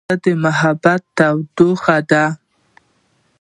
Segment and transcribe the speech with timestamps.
[0.07, 2.25] زړه د محبت تودوخه ده.